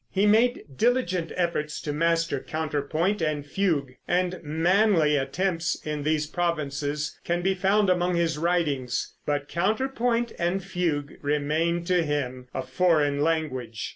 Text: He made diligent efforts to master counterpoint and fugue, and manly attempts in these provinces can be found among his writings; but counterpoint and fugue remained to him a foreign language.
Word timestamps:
He 0.09 0.25
made 0.25 0.63
diligent 0.75 1.31
efforts 1.35 1.79
to 1.81 1.93
master 1.93 2.39
counterpoint 2.39 3.21
and 3.21 3.45
fugue, 3.45 3.97
and 4.07 4.39
manly 4.41 5.15
attempts 5.15 5.75
in 5.85 6.01
these 6.01 6.25
provinces 6.25 7.19
can 7.23 7.43
be 7.43 7.53
found 7.53 7.87
among 7.87 8.15
his 8.15 8.39
writings; 8.39 9.13
but 9.27 9.47
counterpoint 9.47 10.31
and 10.39 10.63
fugue 10.63 11.19
remained 11.21 11.85
to 11.85 12.01
him 12.01 12.47
a 12.51 12.63
foreign 12.63 13.21
language. 13.21 13.89